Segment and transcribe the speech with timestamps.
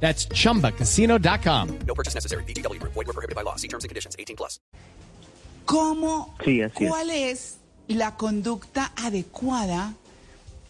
[0.00, 1.68] That's chumbacasino.com.
[1.86, 2.44] No purchase necessary.
[2.44, 2.80] BGW.
[2.82, 3.56] Void were prohibited by law.
[3.56, 4.14] See terms and conditions.
[4.18, 4.60] 18 plus.
[5.64, 6.90] ¿Cómo, Sí, así es.
[6.90, 7.56] cuál es
[7.88, 9.94] la conducta adecuada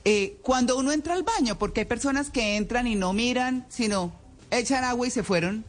[0.04, 1.58] eh, cuando uno entra al baño?
[1.58, 4.12] Porque hay personas que entran y no miran, sino
[4.50, 5.64] echan agua y se fueron.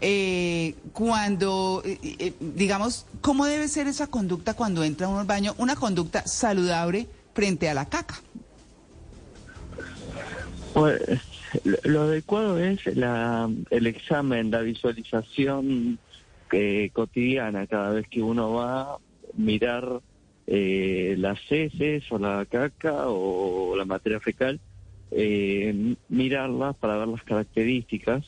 [0.00, 5.54] Eh, cuando, eh, eh, digamos, ¿cómo debe ser esa conducta cuando entra uno al baño?
[5.58, 8.20] Una conducta saludable frente a la caca.
[10.74, 11.00] Pues,
[11.64, 15.98] lo- adecuado es la, el examen, la visualización
[16.52, 18.98] eh, cotidiana cada vez que uno va a
[19.36, 20.00] mirar
[20.46, 24.60] eh, las heces o la caca o la materia fecal,
[25.10, 28.24] eh, mirarlas para ver las características.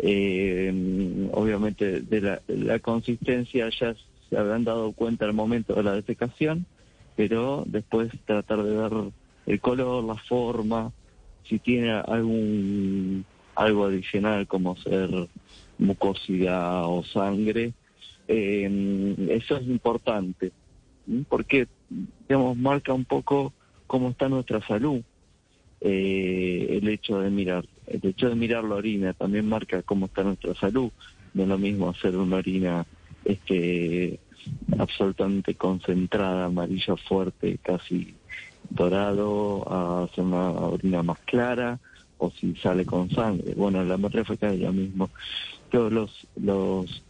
[0.00, 3.94] Eh, obviamente de la, la consistencia ya
[4.28, 6.66] se habrán dado cuenta al momento de la defecación,
[7.16, 8.92] pero después tratar de ver
[9.46, 10.92] el color, la forma,
[11.48, 15.10] si tiene algún algo adicional como ser
[15.78, 17.72] mucosidad o sangre,
[18.28, 20.52] eh, eso es importante,
[21.28, 21.66] porque
[22.28, 23.52] digamos marca un poco
[23.86, 25.02] cómo está nuestra salud.
[25.80, 30.24] eh, el hecho de mirar, el hecho de mirar la orina también marca cómo está
[30.24, 30.90] nuestra salud.
[31.34, 32.84] No es lo mismo hacer una orina
[33.24, 34.18] este
[34.78, 38.14] absolutamente concentrada, amarillo fuerte, casi
[38.70, 41.78] dorado, a hacer una orina más clara,
[42.18, 43.54] o si sale con sangre.
[43.54, 45.10] Bueno, la materia fecal es lo mismo.
[45.70, 47.02] Todos los, los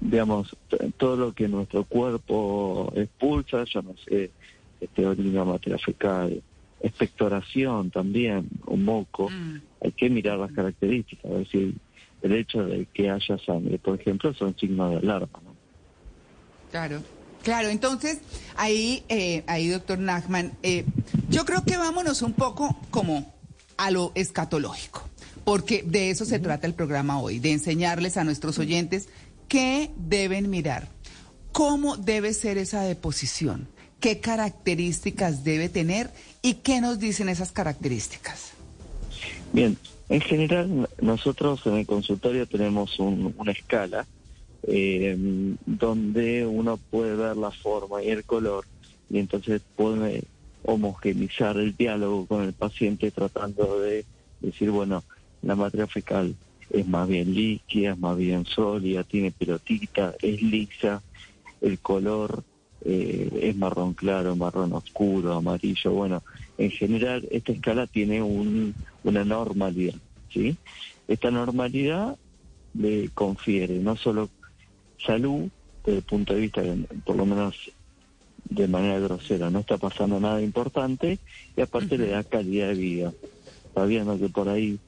[0.00, 0.56] digamos,
[0.96, 4.32] todo lo que nuestro cuerpo expulsa, yo no sé,
[4.80, 6.42] este, orina, materia fecal,
[6.80, 9.30] expectoración también, un moco,
[9.82, 11.74] hay que mirar las características, es decir,
[12.22, 15.54] el hecho de que haya sangre, por ejemplo, son signos de alarma, ¿no?
[16.70, 17.02] Claro.
[17.42, 18.18] Claro, entonces
[18.56, 20.84] ahí, eh, ahí doctor Nachman, eh,
[21.28, 23.32] yo creo que vámonos un poco como
[23.78, 25.08] a lo escatológico,
[25.44, 29.08] porque de eso se trata el programa hoy, de enseñarles a nuestros oyentes
[29.48, 30.88] qué deben mirar,
[31.52, 33.68] cómo debe ser esa deposición,
[34.00, 36.10] qué características debe tener
[36.42, 38.50] y qué nos dicen esas características.
[39.52, 39.78] Bien,
[40.10, 44.06] en general nosotros en el consultorio tenemos un- una escala
[44.66, 45.16] eh,
[45.66, 48.64] donde uno puede ver la forma y el color
[49.08, 50.24] y entonces puede
[50.62, 54.04] homogeneizar el diálogo con el paciente tratando de
[54.40, 55.02] decir, bueno,
[55.42, 56.34] la materia fecal
[56.70, 61.02] es más bien líquida, es más bien sólida, tiene pelotita, es lisa,
[61.60, 62.44] el color
[62.84, 65.92] eh, es marrón claro, marrón oscuro, amarillo.
[65.92, 66.22] Bueno,
[66.56, 69.96] en general esta escala tiene un, una normalidad,
[70.32, 70.56] ¿sí?
[71.08, 72.16] Esta normalidad
[72.74, 74.28] le confiere no solo
[75.04, 75.48] salud,
[75.84, 77.56] desde el punto de vista, que, por lo menos
[78.44, 81.18] de manera grosera, no está pasando nada importante,
[81.56, 83.12] y aparte le da calidad de vida.
[83.66, 84.78] Está viendo que por ahí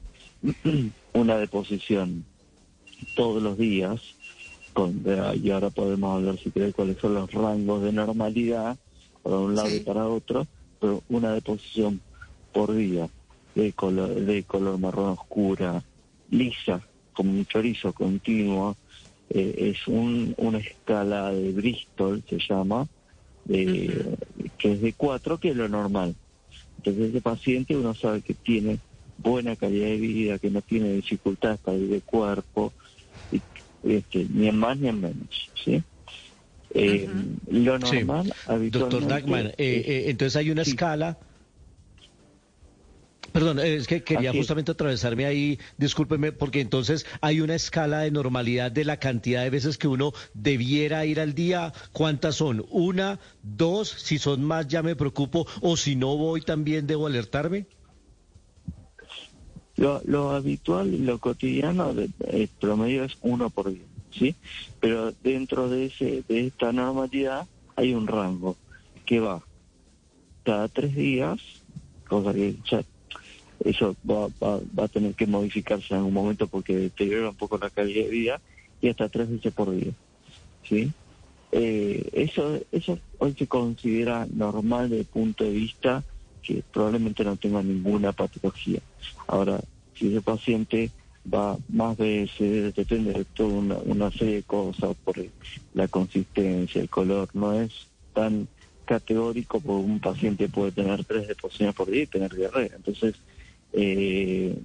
[1.13, 2.25] una deposición
[3.15, 4.01] todos los días,
[4.73, 5.03] con,
[5.41, 8.77] y ahora podemos hablar si querés cuáles son los rangos de normalidad,
[9.21, 9.77] para un lado Sí.
[9.77, 10.47] y para otro,
[10.79, 12.01] pero una deposición
[12.51, 13.07] por día
[13.55, 15.83] de color, de color marrón oscura,
[16.29, 16.81] lisa,
[17.13, 18.75] como un chorizo continuo,
[19.29, 22.87] eh, es un, una escala de Bristol, se llama,
[23.45, 24.17] de,
[24.57, 26.15] que es de 4, que es lo normal.
[26.77, 28.79] Entonces ese paciente uno sabe que tiene
[29.17, 32.73] buena calidad de vida, que no tiene dificultades para ir de cuerpo,
[33.31, 33.41] y,
[33.83, 35.81] este, ni en más ni en menos, ¿sí?
[36.75, 37.07] Eh,
[37.49, 37.95] Lo Sí.
[37.95, 39.13] normal, Doctor habitualmente...
[39.13, 40.71] Dagman, eh, eh, entonces hay una Sí.
[40.71, 41.17] escala.
[43.33, 48.01] Perdón, eh, es que quería Así justamente atravesarme ahí, discúlpeme, porque entonces hay una escala
[48.01, 51.73] de normalidad de la cantidad de veces que uno debiera ir al día.
[51.91, 52.63] ¿Cuántas son?
[52.69, 53.19] ¿Una?
[53.41, 53.89] ¿Dos?
[53.89, 57.65] Si son más ya me preocupo, o si no voy también debo alertarme.
[59.77, 61.91] Lo, lo habitual y lo cotidiano,
[62.27, 63.81] el promedio es uno por día,
[64.11, 64.35] ¿sí?
[64.79, 68.55] Pero dentro de ese de esta normalidad hay un rango
[69.07, 69.41] que va
[70.43, 71.39] cada tres días,
[72.07, 72.83] cosa que ya
[73.63, 77.57] eso va, va, va a tener que modificarse en algún momento porque deteriora un poco
[77.57, 78.41] la calidad de vida
[78.81, 79.91] y hasta tres veces por día,
[80.67, 80.91] ¿sí?
[81.51, 86.03] Eh, eso, eso hoy se considera normal desde el punto de vista
[86.41, 88.79] que probablemente no tenga ninguna patología.
[89.27, 89.61] Ahora,
[89.95, 90.89] si ese paciente
[91.31, 95.15] va más veces, depende de toda una, una serie de cosas, por
[95.73, 98.47] la consistencia, el color, no es tan
[98.85, 102.71] categórico porque un paciente puede tener tres deposiciones por día y tener diarrea.
[102.75, 103.15] Entonces,
[103.73, 104.55] eh,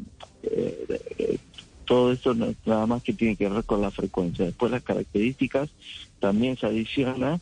[0.42, 1.38] eh,
[1.84, 4.44] todo eso no- nada más que tiene que ver con la frecuencia.
[4.44, 5.70] Después las características
[6.20, 7.40] también se adiciona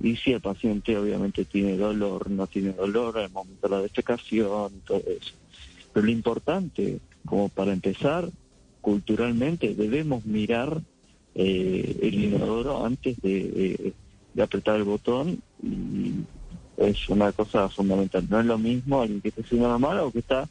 [0.00, 4.80] y si el paciente obviamente tiene dolor, no tiene dolor al momento de la defecación,
[4.86, 5.32] todo eso.
[5.92, 8.28] Pero lo importante, como para empezar,
[8.80, 10.80] culturalmente debemos mirar
[11.34, 13.92] eh, el inodoro antes de,
[14.32, 16.12] de apretar el botón y
[16.76, 18.24] es una cosa fundamental.
[18.30, 20.48] No es lo mismo alguien que está haciendo mala o que está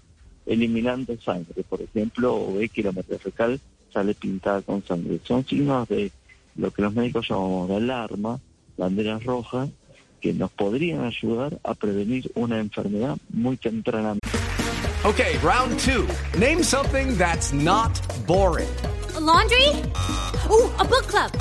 [0.47, 3.59] eliminando sangre, por ejemplo, o ve que la materia fecal
[3.93, 5.19] sale pintada con sangre.
[5.23, 6.11] Son signos de
[6.55, 8.39] lo que los médicos llamamos de alarma,
[8.77, 9.69] banderas rojas,
[10.21, 14.27] que nos podrían ayudar a prevenir una enfermedad muy tempranamente.
[15.05, 16.07] Okay, round two.
[16.39, 18.69] Name something that's not boring.
[19.15, 19.69] A laundry?
[20.49, 21.31] Ooh, a book club.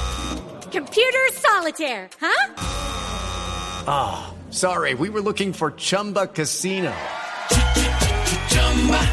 [0.71, 2.53] Computer solitaire, huh?
[4.51, 6.93] Sorry, we were looking for Chumba Casino.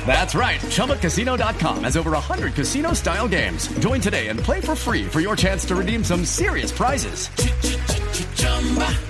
[0.05, 0.59] That's right.
[0.59, 3.67] ChumbaCasino.com has over 100 casino style games.
[3.79, 7.29] Join today and play for free for your chance to redeem some serious prizes.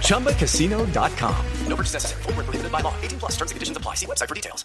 [0.07, 1.45] ChumbaCasino.com.
[1.67, 2.21] No purchase necessary.
[2.23, 2.93] Void where prohibited by law.
[3.01, 3.95] 18 plus terms and conditions apply.
[3.95, 4.63] See website for details.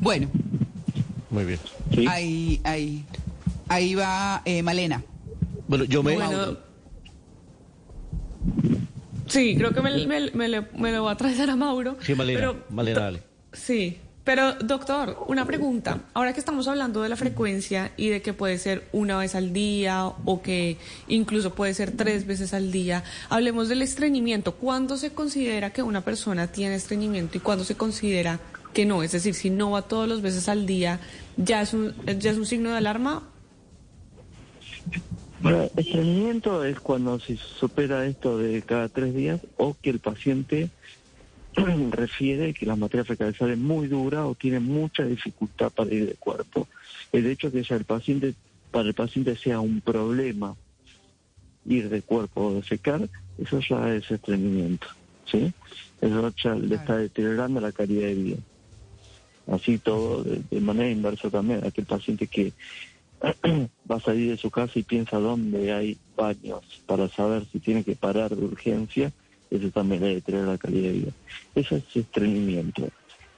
[0.00, 0.28] Bueno,
[1.30, 1.58] Muy bien.
[1.92, 2.06] ¿sí?
[2.06, 3.04] ahí, ahí,
[3.68, 5.02] ahí va eh, Malena.
[5.66, 6.14] Bueno, yo me...
[6.14, 6.56] Bueno,
[9.28, 11.96] sí, creo que me, me- me le- me lo va a traer a Mauro.
[12.00, 13.22] Sí, Malena, pero- Malena, dale.
[13.52, 16.00] Sí, pero doctor, una pregunta.
[16.12, 19.52] Ahora que estamos hablando de la frecuencia y de que puede ser una vez al
[19.54, 20.76] día o que
[21.08, 24.54] incluso puede ser tres veces al día, hablemos del estreñimiento.
[24.56, 28.38] ¿Cuándo se considera que una persona tiene estreñimiento y cuándo se considera
[28.74, 29.02] que no?
[29.02, 31.00] Es decir, si no va todos los veces al día,
[31.38, 33.22] ¿ya es un, ya es un signo de alarma?
[35.40, 40.68] Bueno, estreñimiento es cuando se supera esto de cada tres días o que el paciente
[41.90, 46.16] refiere que la materia fecal sale muy dura o tiene mucha dificultad para ir del
[46.16, 46.66] cuerpo.
[47.12, 48.34] El hecho que ya el paciente,
[48.72, 50.56] para el paciente sea un problema
[51.66, 53.08] ir de cuerpo o defecar,
[53.38, 54.88] eso ya es estreñimiento,
[55.30, 55.52] ¿sí?
[56.00, 58.36] Eso ya le está deteriorando la calidad de vida.
[59.52, 62.52] Así todo, de, de manera inversa también, aquel paciente que
[63.90, 67.84] va a salir de su casa y piensa dónde hay baños para saber si tiene
[67.84, 69.12] que parar de urgencia,
[69.50, 71.12] eso también le deteriora la calidad de vida.
[71.54, 72.88] Eso es estreñimiento.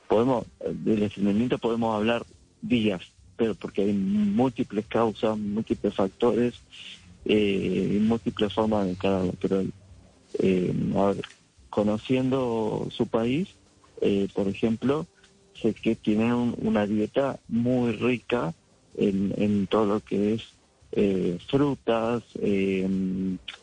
[0.08, 2.24] Podemos, eh, del estreñimiento podemos hablar
[2.60, 3.02] días,
[3.36, 6.54] pero porque hay múltiples causas, múltiples factores
[7.24, 9.32] eh, y múltiples formas de encararlo.
[9.40, 9.62] Pero
[10.34, 11.22] eh, ver,
[11.70, 13.48] conociendo su país,
[14.00, 15.06] eh, por ejemplo,
[15.60, 18.52] sé que tienen un- una dieta muy rica
[18.96, 20.42] en, en todo lo que es
[20.92, 22.88] eh, frutas, eh,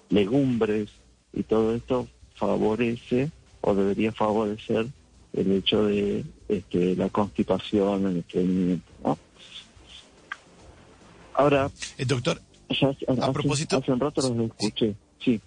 [0.09, 0.89] legumbres
[1.33, 3.29] y todo esto favorece
[3.61, 4.87] o debería favorecer
[5.33, 8.91] el hecho de este, la constipación, el estreñimiento.
[9.03, 9.17] ¿no?
[11.33, 15.39] Ahora, Eh, doctor, ya hace, A propósito- hace un rato los escuché, sí.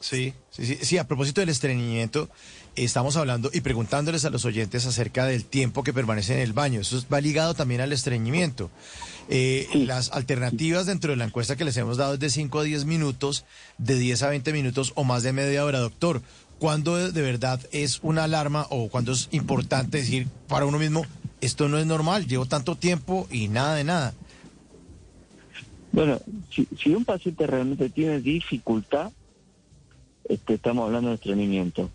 [0.00, 2.28] Sí, sí, sí, sí, a propósito del estreñimiento,
[2.76, 6.80] estamos hablando y preguntándoles a los oyentes acerca del tiempo que permanece en el baño.
[6.80, 8.70] Eso va ligado también al estreñimiento.
[9.28, 9.86] Eh, Sí.
[9.86, 12.84] Las alternativas dentro de la encuesta que les hemos dado es de 5 a 10
[12.84, 13.44] minutos,
[13.78, 16.20] de 10 a 20 minutos o más de media hora, doctor.
[16.58, 21.04] ¿Cuándo de- de verdad es una alarma o cuándo es importante decir para uno mismo,
[21.40, 24.14] esto no es normal, llevo tanto tiempo y nada de nada?
[25.92, 26.20] Bueno,
[26.50, 29.10] si, si un paciente realmente tiene dificultad,
[30.28, 31.90] este, estamos hablando de estreñimiento.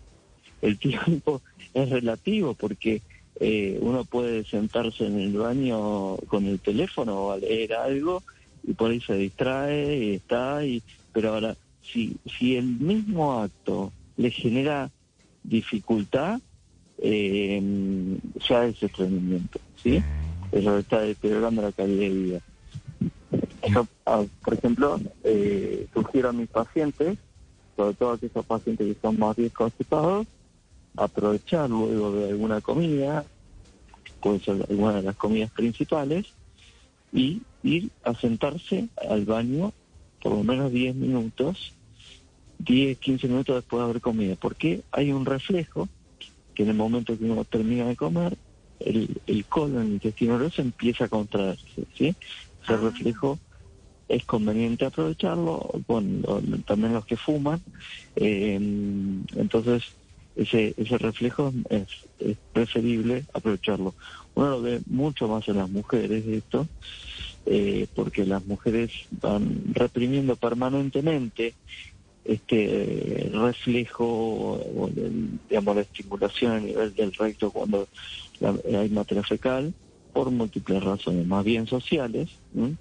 [0.62, 1.42] El tiempo
[1.74, 3.02] es relativo porque
[3.38, 8.22] eh, uno puede sentarse en el baño con el teléfono o a leer algo
[8.62, 10.82] y por ahí se distrae y está, y,
[11.12, 14.90] pero ahora, si, si el mismo acto le genera
[15.42, 16.40] dificultad,
[16.98, 20.02] eh, ya es estreñimiento, ¿sí?
[20.52, 22.40] Eso está deteriorando la calidad de vida.
[23.68, 27.18] Yo, ah, por ejemplo, eh, sugiero a mis pacientes,
[27.80, 30.26] sobre todo aquellos pacientes que son más bien constipados,
[30.96, 33.24] aprovechar luego de alguna comida,
[34.20, 36.26] puede ser alguna de las comidas principales,
[37.10, 39.72] y ir a sentarse al baño
[40.22, 41.72] por lo menos 10 minutos,
[42.58, 45.88] 10, 15 minutos después de haber comido, porque hay un reflejo
[46.54, 48.36] que en el momento que uno termina de comer,
[48.78, 52.14] el, el colon, el intestino grueso empieza a contraerse, ¿sí?
[52.62, 53.38] Ese reflejo
[54.10, 57.62] es conveniente aprovecharlo, lo- también los que fuman,
[58.16, 58.54] eh,
[59.36, 59.84] entonces
[60.34, 61.86] ese, ese reflejo es,
[62.52, 63.94] preferible aprovecharlo.
[64.34, 66.66] Uno lo ve mucho más en las mujeres esto,
[67.46, 71.54] eh, porque las mujeres van reprimiendo permanentemente
[72.24, 74.60] este reflejo
[75.48, 77.88] digamos la estimulación a nivel del recto cuando
[78.40, 79.72] la- hay materia fecal
[80.12, 82.30] por múltiples razones, más bien sociales,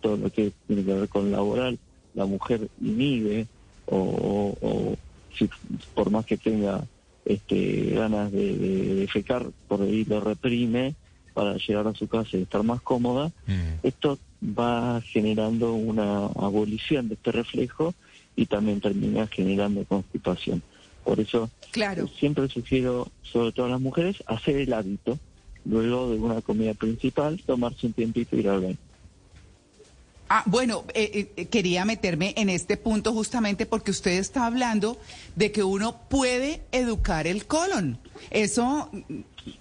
[0.01, 1.77] todo lo que tiene que ver con laboral,
[2.13, 3.48] la mujer inhibe
[3.86, 4.95] o, o- o
[5.38, 5.50] si,
[5.93, 6.83] por más que tenga
[7.25, 10.95] este, ganas de, de- de fecar, por ahí lo reprime
[11.33, 13.31] para llegar a su casa y estar más cómoda,
[13.83, 17.93] esto va generando una abolición de este reflejo
[18.36, 20.62] y también termina generando constipación.
[21.03, 22.05] Por eso Claro.
[22.05, 25.19] eh, siempre sugiero, sobre todo a las mujeres, hacer el hábito,
[25.65, 28.77] luego de una comida principal, tomarse un tiempito y ir al.
[30.31, 34.99] Ah, bueno, eh, eh, quería meterme en este punto justamente porque usted está hablando
[35.35, 37.97] de que uno puede educar el colon.
[38.29, 38.91] Eso,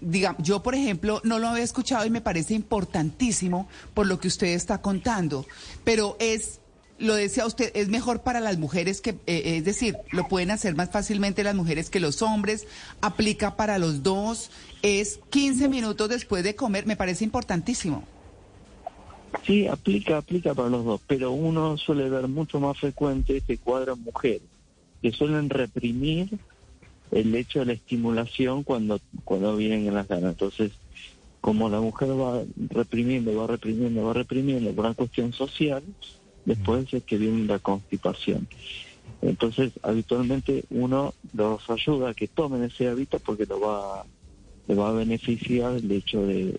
[0.02, 4.28] digamos, yo por ejemplo no lo había escuchado y me parece importantísimo por lo que
[4.28, 5.46] usted está contando.
[5.84, 6.60] Pero es,
[6.98, 10.74] lo decía usted, es mejor para las mujeres que, eh, es decir, lo pueden hacer
[10.74, 12.66] más fácilmente las mujeres que los hombres,
[13.00, 14.50] aplica para los dos,
[14.82, 18.04] es 15 minutos después de comer, me parece importantísimo.
[19.44, 23.94] Sí, aplica, aplica para los dos, pero uno suele ver mucho más frecuente este cuadro
[23.94, 24.42] en mujeres,
[25.00, 26.38] que suelen reprimir
[27.10, 30.32] el hecho de la estimulación cuando, cuando vienen en las ganas.
[30.32, 30.72] Entonces,
[31.40, 35.82] como la mujer va reprimiendo, va reprimiendo, va reprimiendo por una cuestión social,
[36.48, 38.48] después es que viene la constipación.
[39.20, 44.04] Entonces, habitualmente uno los ayuda a que tomen ese hábito porque lo va,
[44.66, 46.58] le va a beneficiar el hecho de,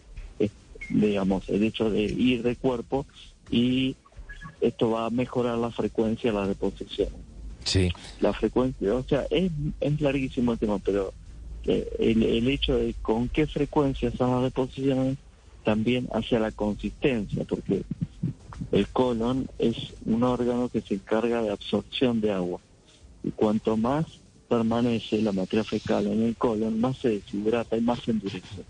[0.90, 3.06] digamos, el hecho de ir de cuerpo
[3.50, 3.96] y
[4.62, 7.14] esto va a mejorar la frecuencia de las deposiciones.
[7.64, 7.90] Sí.
[8.20, 11.14] La frecuencia, o sea, es, es larguísimo el tema, pero
[11.66, 15.18] eh, el, el hecho de con qué frecuencia son las deposiciones
[15.64, 17.84] también hacia la consistencia, porque
[18.72, 22.60] el colon es un órgano que se encarga de absorción de agua.
[23.24, 24.06] Y cuanto más
[24.48, 28.64] permanece la materia fecal en el colon, más se deshidrata y más se endurece.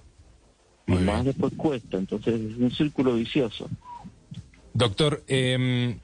[0.87, 3.69] Y más después cuesta, entonces es un círculo vicioso.
[4.73, 5.97] Doctor, eh,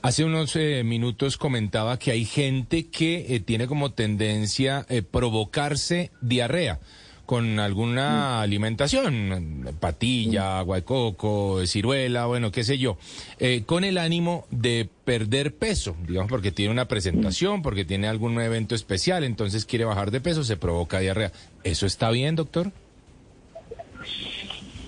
[0.00, 6.10] hace unos eh, minutos comentaba que hay gente que eh, tiene como tendencia eh, provocarse
[6.20, 6.80] diarrea
[7.26, 12.98] con alguna alimentación, patilla, agua de coco, ciruela, bueno, qué sé yo,
[13.38, 18.40] eh, con el ánimo de perder peso, digamos, porque tiene una presentación, porque tiene algún
[18.40, 21.32] evento especial, entonces quiere bajar de peso, se provoca diarrea.
[21.64, 22.72] ¿Eso está bien, doctor?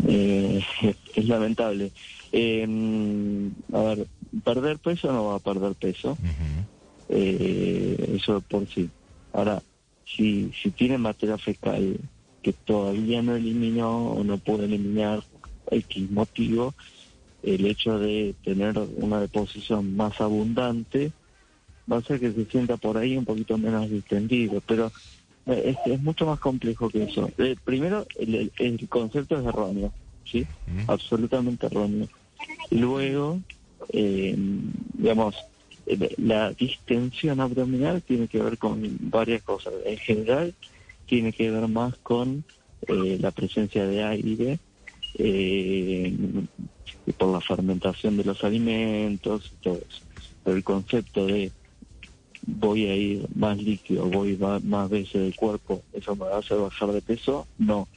[0.07, 0.61] Eh,
[1.15, 1.93] es lamentable.
[2.33, 2.67] Eh,
[3.73, 4.07] a ver,
[4.43, 6.19] perder peso no va a perder peso.
[7.09, 8.91] Eh, eso por sí.
[9.33, 9.63] Ahora,
[10.05, 11.99] si, si tiene materia fecal
[12.45, 15.25] que todavía no eliminó o no puede eliminar
[15.71, 16.75] X motivo,
[17.43, 21.11] el hecho de tener una deposición más abundante
[21.91, 24.93] va a hacer que se sienta por ahí un poquito menos distendido, pero
[25.47, 27.31] eh, es, es mucho más complejo que eso.
[27.39, 29.93] Eh, primero, el, el- el concepto es erróneo,
[30.25, 30.47] ¿sí?
[30.87, 32.09] Absolutamente erróneo.
[32.71, 33.41] Luego,
[33.91, 34.35] eh,
[34.95, 35.35] digamos,
[35.87, 39.73] eh, la distensión abdominal tiene que ver con varias cosas.
[39.85, 40.55] En general,
[41.07, 42.45] tiene que ver más con
[42.87, 44.59] eh, la presencia de aire
[45.19, 46.15] eh,
[47.07, 50.03] y por la fermentación de los alimentos y todo eso.
[50.43, 51.51] Pero el concepto de
[52.47, 56.59] voy a ir más líquido, voy más veces del cuerpo, eso me va a hacer
[56.59, 57.89] bajar de peso, no,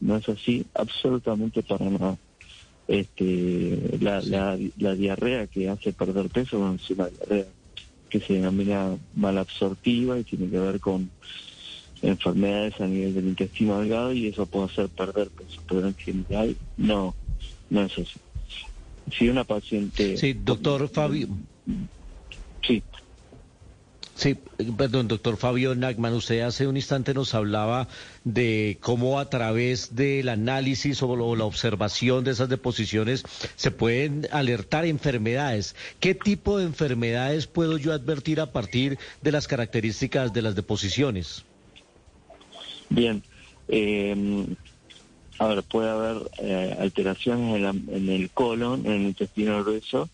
[0.00, 2.16] no es así absolutamente para nada.
[2.88, 7.46] Este, la, la, la diarrea que hace perder peso bueno, es una diarrea
[8.10, 11.10] que se denomina malabsortiva y tiene que ver con
[12.02, 16.56] enfermedades a nivel del intestino delgado y eso puede hacer perder peso, pero en general
[16.76, 17.14] no,
[17.70, 18.20] no es así.
[19.16, 20.16] Si una paciente...
[20.16, 21.28] Sí, doctor Fabio.
[22.66, 22.82] Sí.
[24.14, 24.36] Sí,
[24.76, 27.88] perdón, doctor Fabio Nagman, usted hace un instante nos hablaba
[28.24, 33.24] de cómo a través del análisis o la observación de esas deposiciones
[33.56, 35.74] se pueden alertar enfermedades.
[35.98, 41.44] ¿Qué tipo de enfermedades puedo yo advertir a partir de las características de las deposiciones?
[42.88, 43.22] Bien,
[43.68, 44.46] eh,
[45.38, 50.08] a ver, puede haber eh, alteraciones en, la- en el colon, en el intestino grueso,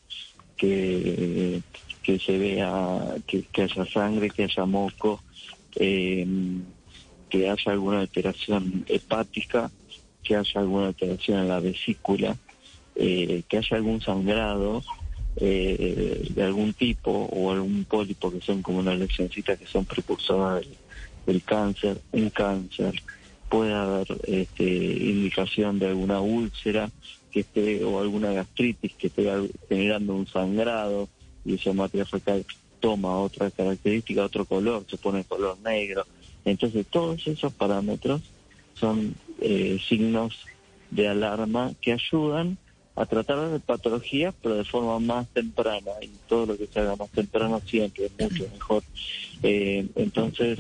[0.57, 1.63] que,
[2.03, 5.23] que se vea, que, haya sangre, que haya moco,
[5.77, 6.27] eh,
[7.29, 9.71] que haya alguna alteración hepática,
[10.23, 12.37] que haya alguna alteración en la vesícula,
[12.95, 14.83] eh, que haya algún sangrado
[15.37, 20.61] eh, de algún tipo o algún pólipo que son como una lesioncita que son precursoras
[20.61, 20.77] del,
[21.29, 23.03] del cáncer, un cáncer,
[23.51, 26.91] puede haber este, indicación de alguna úlcera
[27.31, 29.31] que esté o alguna gastritis que esté
[29.69, 31.07] generando un sangrado
[31.45, 32.47] y esa materia fecal
[32.81, 36.07] toma otra característica, otro color, se pone color negro.
[36.47, 38.23] Entonces todos esos parámetros
[38.75, 40.35] son eh, signos
[40.91, 42.57] de alarma que ayudan
[42.97, 46.97] a tratar de patologías, pero de forma más temprana, y todo lo que se haga
[46.97, 48.83] más temprano siempre es mucho mejor.
[49.43, 50.59] Eh, entonces,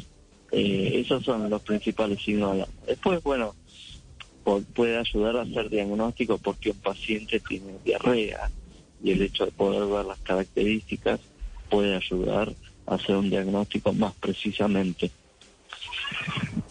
[0.50, 2.68] eh, esos son los principales signos.
[2.86, 3.54] Después, bueno,
[4.74, 8.50] puede ayudar a hacer diagnóstico porque un paciente tiene diarrea
[9.02, 11.20] y el hecho de poder ver las características
[11.68, 12.52] puede ayudar
[12.86, 15.10] a hacer un diagnóstico más precisamente.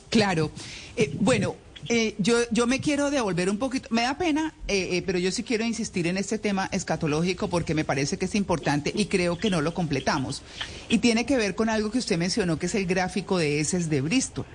[0.10, 0.51] Claro.
[0.96, 1.55] Eh, bueno,
[1.89, 5.44] eh, yo, yo me quiero devolver un poquito, me da pena, eh, pero yo sí
[5.44, 9.50] quiero insistir en este tema escatológico porque me parece que es importante y creo que
[9.50, 10.41] no lo completamos.
[10.89, 13.89] Y tiene que ver con algo que usted mencionó, que es el gráfico de heces
[13.89, 14.46] de Bristol.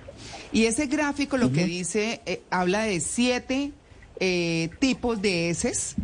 [0.52, 2.20] Y ese gráfico lo que dice,
[2.50, 3.72] habla de siete
[4.78, 5.96] tipos de heces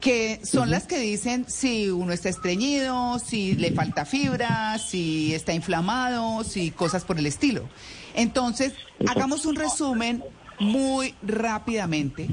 [0.00, 5.52] que son las que dicen si uno está estreñido, si le falta fibra, si está
[5.52, 7.68] inflamado, si cosas por el estilo.
[8.14, 8.72] Entonces,
[9.06, 10.22] hagamos un resumen
[10.60, 12.28] muy rápidamente,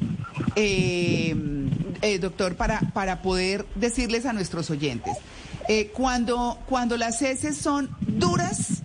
[0.56, 1.36] eh,
[2.02, 5.18] eh, doctor, para, para poder decirles a nuestros oyentes.
[5.70, 8.84] Eh, cuando, cuando las heces son duras,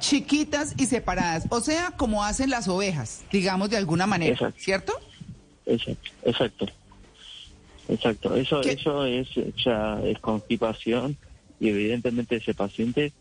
[0.00, 4.92] chiquitas y separadas, o sea, como hacen las ovejas, digamos de alguna manera, ¿cierto?
[5.66, 6.66] Exacto, exacto.
[7.88, 9.28] Exacto, eso eso es
[9.64, 11.16] ya es constipación
[11.58, 13.12] y evidentemente ese paciente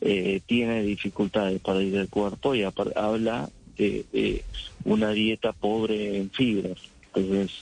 [0.00, 4.44] eh, tiene dificultades para ir al cuerpo y habla de,
[4.84, 6.78] una dieta pobre en fibras.
[7.14, 7.52] Entonces,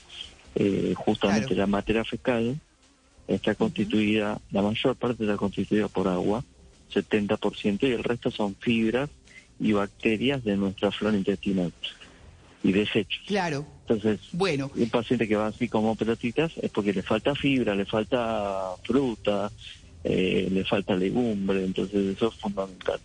[0.54, 2.58] eh, justamente la materia fecal
[3.28, 6.44] está constituida, la mayor parte está constituida por agua,
[6.92, 9.10] 70%, y el resto son fibras
[9.58, 11.72] y bacterias de nuestra flora intestinal
[12.62, 13.22] y desechos.
[13.26, 13.66] Claro.
[13.82, 14.70] Entonces, bueno.
[14.74, 19.50] un paciente que va así como pelotitas es porque le falta fibra, le falta fruta,
[20.04, 23.00] eh, le falta legumbre, entonces eso es fundamental.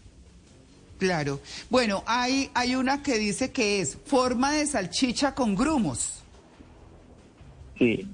[0.97, 1.41] Claro.
[1.69, 6.23] Bueno, hay, hay una que dice que es forma de salchicha con grumos.
[7.77, 8.07] Sí,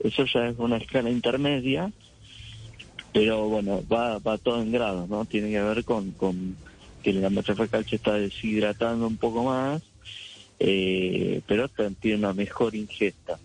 [0.00, 1.90] eso ya es una escala intermedia,
[3.12, 5.24] pero bueno, va, va todo en grado, ¿no?
[5.24, 6.56] Tiene que ver con, con
[7.02, 9.82] que la fecal se está deshidratando un poco más,
[10.60, 11.68] eh, pero
[12.00, 13.38] tiene una mejor ingesta.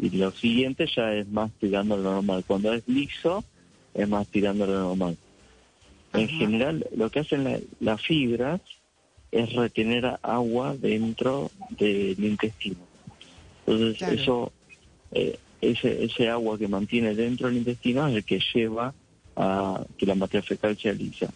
[0.00, 2.44] Y lo siguiente ya es más tirando lo normal.
[2.46, 3.44] Cuando es liso,
[3.94, 5.16] es más tirando lo normal.
[6.12, 8.60] En general, lo que hacen las fibras
[9.30, 12.78] es retener agua dentro del intestino.
[13.66, 14.52] Entonces, eso,
[15.12, 18.94] eh, ese, ese agua que mantiene dentro del intestino es el que lleva
[19.36, 21.28] a que la materia fecal sea lisa.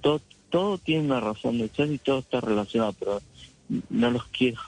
[0.00, 3.20] Todo, todo tiene una razón de ser y todo está relacionado, pero
[3.88, 4.60] no los quiero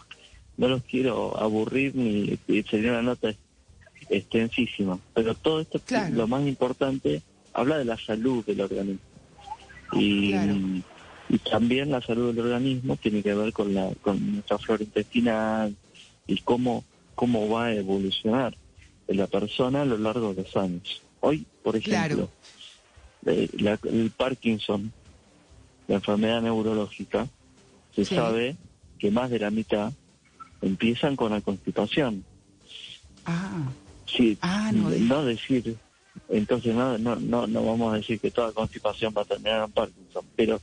[0.57, 3.35] no los quiero aburrir ni sería una nota
[4.09, 4.99] extensísima.
[5.15, 5.81] Pero todo esto,
[6.13, 7.23] lo más importante,
[7.53, 9.01] habla de la salud del organismo.
[9.93, 10.35] Y,
[11.29, 15.75] y también la salud del organismo tiene que ver con, la, con nuestra flora intestinal
[16.27, 18.57] y cómo, cómo va a evolucionar
[19.09, 21.03] la persona a lo largo de los años.
[21.21, 22.29] Hoy, por ejemplo,
[23.27, 23.49] eh,
[23.85, 24.93] el Parkinson,
[25.89, 27.29] la enfermedad neurológica,
[27.95, 28.57] se sabe
[28.99, 29.93] que más de la mitad
[30.61, 32.25] empiezan con la constipación.
[33.25, 33.71] Ah.
[34.07, 35.77] Sí, ah, no, decir,
[36.29, 39.73] entonces no, no, no, no vamos a decir que toda constipación va a terminar en
[39.73, 40.61] Parkinson, pero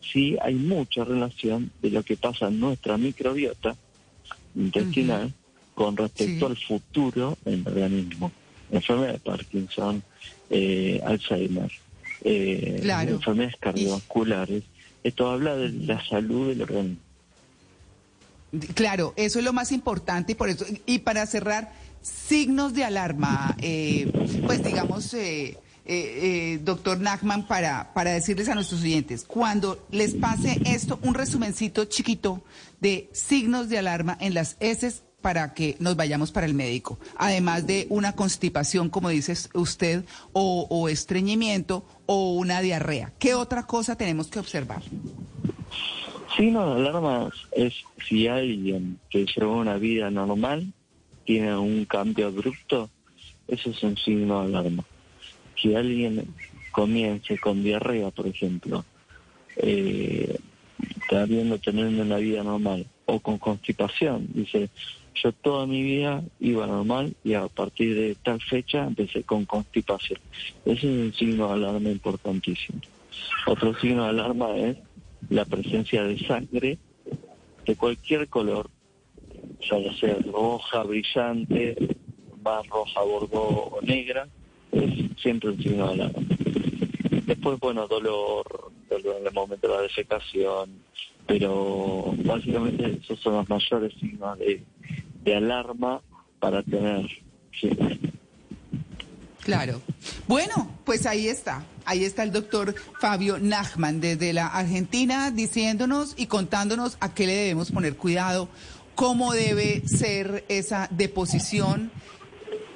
[0.00, 3.76] sí hay mucha relación de lo que pasa en nuestra microbiota
[4.54, 5.32] intestinal
[5.74, 8.32] con respecto al futuro en el organismo.
[8.70, 10.02] Enfermedad de Parkinson,
[10.50, 11.70] eh, Alzheimer,
[12.24, 14.64] eh, enfermedades cardiovasculares.
[15.04, 17.02] Esto habla de la salud del organismo.
[18.74, 21.72] Claro, eso es lo más importante y por eso y para cerrar
[22.02, 24.10] signos de alarma, eh,
[24.46, 30.60] pues digamos, eh, eh, doctor Nachman, para para decirles a nuestros oyentes cuando les pase
[30.66, 32.42] esto un resumencito chiquito
[32.80, 37.66] de signos de alarma en las heces para que nos vayamos para el médico, además
[37.66, 43.12] de una constipación, como dice usted, o, estreñimiento o una diarrea.
[43.18, 44.82] ¿Qué otra cosa tenemos que observar?
[46.36, 47.74] Signo de alarma es
[48.08, 50.72] si alguien que lleva una vida normal
[51.28, 52.88] tiene un cambio abrupto,
[53.46, 54.82] eso es un signo de alarma.
[55.60, 56.34] Si alguien
[56.72, 58.82] comience con diarrea, por ejemplo,
[59.58, 60.38] eh,
[61.02, 64.70] está viendo teniendo una vida normal, o con constipación, dice,
[65.22, 70.20] yo toda mi vida iba normal y a partir de tal fecha empecé con constipación.
[70.64, 72.80] Ese es un signo de alarma importantísimo.
[73.46, 74.78] Otro signo de alarma es
[75.28, 76.78] la presencia de sangre
[77.66, 78.70] de cualquier color,
[79.60, 81.76] ya sea roja, brillante,
[82.42, 84.28] más roja, bordeaux o negra,
[84.72, 86.22] es siempre un signo de alarma.
[87.26, 90.70] Después, bueno, dolor, dolor en el momento de la defecación,
[91.26, 94.62] pero básicamente esos son los mayores signos de,
[95.24, 96.00] de alarma
[96.40, 97.06] para tener
[97.58, 97.98] siempre.
[99.48, 99.80] Claro.
[100.26, 101.64] Bueno, pues ahí está.
[101.86, 107.34] Ahí está el doctor Fabio Nachman desde la Argentina diciéndonos y contándonos a qué le
[107.34, 108.50] debemos poner cuidado,
[108.98, 111.92] cómo debe ser esa deposición.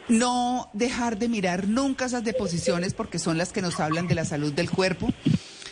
[0.09, 4.25] No dejar de mirar nunca esas deposiciones porque son las que nos hablan de la
[4.25, 5.09] salud del cuerpo.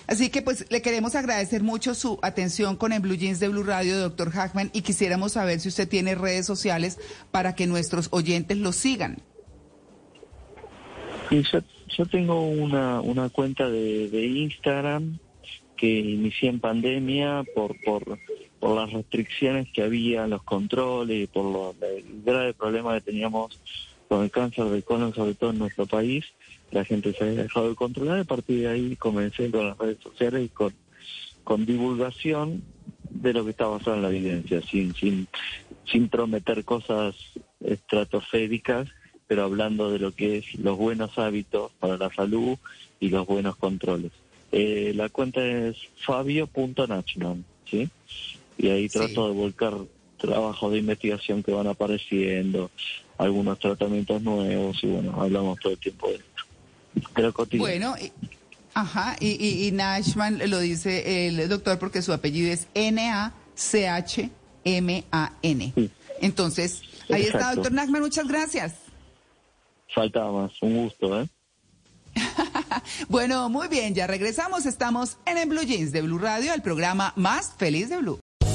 [0.08, 3.62] Así que pues le queremos agradecer mucho su atención con el Blue Jeans de Blue
[3.62, 6.98] Radio, doctor Hackman, y quisiéramos saber si usted tiene redes sociales
[7.30, 9.18] para que nuestros oyentes lo sigan.
[11.30, 11.60] Yo,
[11.96, 15.16] yo tengo una, una cuenta de, de Instagram
[15.76, 18.18] que inicié en pandemia por, por,
[18.60, 23.58] por las restricciones que había, los controles, por lo, el grave problema que teníamos
[24.06, 26.26] con el cáncer de colon, sobre todo en nuestro país.
[26.70, 29.98] La gente se había dejado de controlar, a partir de ahí comencé con las redes
[30.02, 30.74] sociales y con,
[31.42, 32.62] con divulgación
[33.08, 35.26] de lo que está basado en la evidencia, sin, sin,
[35.90, 37.16] sin prometer cosas
[37.64, 38.88] estratosféricas,
[39.26, 42.58] pero hablando de lo que es los buenos hábitos para la salud
[43.00, 44.12] y los buenos controles.
[44.52, 47.88] Eh, la cuenta es fabio.nachman, ¿sí?
[48.62, 49.74] Y ahí trato de volcar
[50.18, 52.70] trabajos de investigación que van apareciendo,
[53.16, 56.26] algunos tratamientos nuevos y bueno, hablamos todo el tiempo de esto.
[57.14, 57.32] Pero.
[57.58, 58.12] Bueno, y-
[58.74, 62.66] ajá, y, y, y Nashman lo dice el doctor porque su apellido es
[64.64, 65.72] N-A-C-H-M-A-N.
[66.20, 68.74] Entonces, ahí está, doctor Nachman, muchas gracias.
[69.94, 71.28] Faltaba más, un gusto, ¿eh?
[73.08, 74.66] Bueno, muy bien, ya regresamos.
[74.66, 78.20] Estamos en el Blue Jeans de Blue Radio, el programa más feliz de Blue.